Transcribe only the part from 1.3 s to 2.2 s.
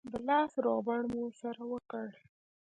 سره وکړ.